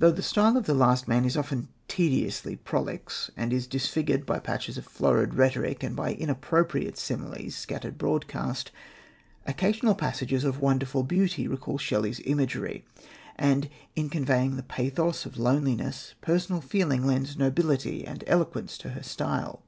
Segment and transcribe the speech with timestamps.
[0.00, 4.38] Though the style of The Last Man is often tediously prolix and is disfigured by
[4.38, 8.70] patches of florid rhetoric and by inappropriate similes scattered broadcast,
[9.46, 12.84] occasional passages of wonderful beauty recall Shelley's imagery;
[13.36, 19.02] and, in conveying the pathos of loneliness, personal feeling lends nobility and eloquence to her
[19.02, 19.62] style.